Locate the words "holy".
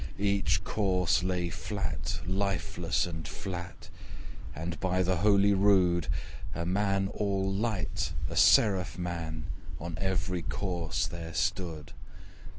5.17-5.53